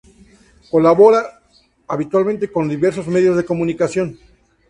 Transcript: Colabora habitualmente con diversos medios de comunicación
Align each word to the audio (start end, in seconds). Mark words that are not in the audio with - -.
Colabora 0.71 1.43
habitualmente 1.87 2.51
con 2.51 2.67
diversos 2.67 3.05
medios 3.05 3.37
de 3.37 3.45
comunicación 3.45 4.17